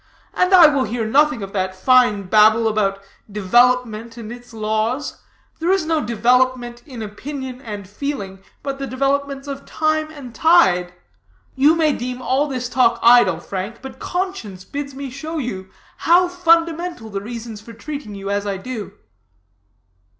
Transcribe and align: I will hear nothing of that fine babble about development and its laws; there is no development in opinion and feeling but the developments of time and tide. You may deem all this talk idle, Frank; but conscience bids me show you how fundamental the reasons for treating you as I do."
I 0.33 0.65
will 0.67 0.85
hear 0.85 1.05
nothing 1.05 1.43
of 1.43 1.53
that 1.53 1.75
fine 1.75 2.23
babble 2.23 2.67
about 2.67 3.03
development 3.31 4.17
and 4.17 4.31
its 4.31 4.51
laws; 4.51 5.21
there 5.59 5.69
is 5.71 5.85
no 5.85 6.03
development 6.03 6.81
in 6.87 7.03
opinion 7.03 7.61
and 7.61 7.87
feeling 7.87 8.41
but 8.63 8.79
the 8.79 8.87
developments 8.87 9.47
of 9.47 9.63
time 9.63 10.09
and 10.09 10.33
tide. 10.33 10.95
You 11.53 11.75
may 11.75 11.93
deem 11.93 12.19
all 12.19 12.47
this 12.47 12.67
talk 12.67 12.97
idle, 13.03 13.39
Frank; 13.39 13.83
but 13.83 13.99
conscience 13.99 14.65
bids 14.65 14.95
me 14.95 15.11
show 15.11 15.37
you 15.37 15.69
how 15.97 16.27
fundamental 16.27 17.11
the 17.11 17.21
reasons 17.21 17.61
for 17.61 17.71
treating 17.71 18.15
you 18.15 18.31
as 18.31 18.47
I 18.47 18.57
do." 18.57 18.93